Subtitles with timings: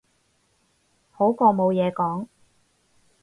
[1.11, 2.25] 好過冇嘢講